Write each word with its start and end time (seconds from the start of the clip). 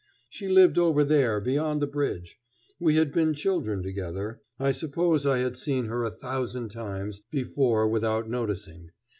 She 0.31 0.47
lived 0.47 0.79
over 0.79 1.03
there 1.03 1.39
beyond 1.39 1.79
the 1.79 1.85
bridge. 1.85 2.39
We 2.79 2.95
had 2.95 3.11
been 3.13 3.35
children 3.35 3.83
together. 3.83 4.41
I 4.57 4.71
suppose 4.71 5.27
I 5.27 5.37
had 5.37 5.55
seen 5.55 5.85
her 5.89 6.03
a 6.03 6.09
thousand 6.09 6.69
times 6.69 7.21
before 7.29 7.87
without 7.87 8.27
noticing. 8.27 8.89